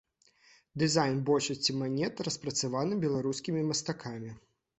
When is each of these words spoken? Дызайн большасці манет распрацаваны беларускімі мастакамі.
Дызайн 0.83 1.19
большасці 1.27 1.75
манет 1.81 2.23
распрацаваны 2.29 2.99
беларускімі 3.05 3.61
мастакамі. 3.71 4.35